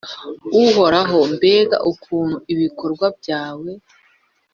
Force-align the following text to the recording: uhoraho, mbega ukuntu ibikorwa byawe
uhoraho, 0.63 1.19
mbega 1.33 1.77
ukuntu 1.91 2.35
ibikorwa 2.53 3.05
byawe 3.19 3.71